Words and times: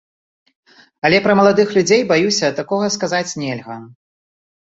Але 1.09 1.17
пра 1.25 1.33
маладых 1.39 1.67
людзей, 1.75 2.01
баюся, 2.11 2.47
такога 2.61 2.85
сказаць 2.97 3.37
нельга. 3.43 3.77